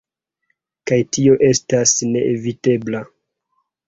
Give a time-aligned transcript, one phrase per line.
[0.91, 3.03] Kaj tio estas neevitebla.